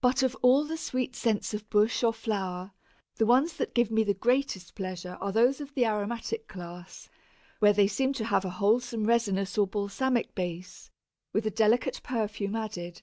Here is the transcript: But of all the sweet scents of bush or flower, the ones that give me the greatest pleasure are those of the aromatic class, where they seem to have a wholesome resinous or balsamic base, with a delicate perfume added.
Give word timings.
But 0.00 0.22
of 0.22 0.36
all 0.40 0.62
the 0.64 0.76
sweet 0.76 1.16
scents 1.16 1.52
of 1.52 1.68
bush 1.68 2.04
or 2.04 2.12
flower, 2.12 2.70
the 3.16 3.26
ones 3.26 3.54
that 3.54 3.74
give 3.74 3.90
me 3.90 4.04
the 4.04 4.14
greatest 4.14 4.76
pleasure 4.76 5.18
are 5.20 5.32
those 5.32 5.60
of 5.60 5.74
the 5.74 5.84
aromatic 5.84 6.46
class, 6.46 7.08
where 7.58 7.72
they 7.72 7.88
seem 7.88 8.12
to 8.12 8.26
have 8.26 8.44
a 8.44 8.50
wholesome 8.60 9.04
resinous 9.04 9.58
or 9.58 9.66
balsamic 9.66 10.36
base, 10.36 10.92
with 11.32 11.44
a 11.44 11.50
delicate 11.50 12.02
perfume 12.04 12.54
added. 12.54 13.02